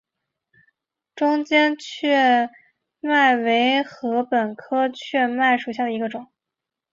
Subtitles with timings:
[1.15, 2.49] 中间雀
[3.01, 6.25] 麦为禾本科雀麦属下的一个种。